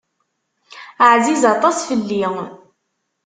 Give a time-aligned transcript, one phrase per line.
[1.11, 2.23] Ɛziz aṭas fell-i.